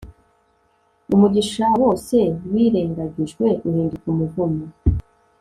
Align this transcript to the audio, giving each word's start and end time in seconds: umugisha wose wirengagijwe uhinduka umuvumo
umugisha 1.13 1.65
wose 1.81 2.15
wirengagijwe 2.51 3.45
uhinduka 3.67 4.05
umuvumo 4.13 4.65